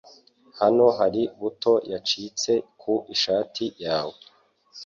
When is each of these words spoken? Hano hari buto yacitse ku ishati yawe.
Hano 0.59 0.85
hari 0.97 1.21
buto 1.39 1.73
yacitse 1.91 2.51
ku 2.81 2.93
ishati 3.13 3.65
yawe. 3.83 4.17